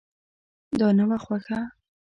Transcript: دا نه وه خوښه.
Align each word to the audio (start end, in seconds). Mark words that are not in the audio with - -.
دا 0.79 0.87
نه 0.97 1.03
وه 1.09 1.17
خوښه. 1.25 1.59